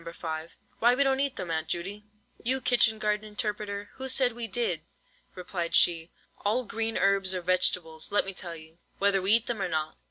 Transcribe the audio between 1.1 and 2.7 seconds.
eat them, Aunt Judy." "You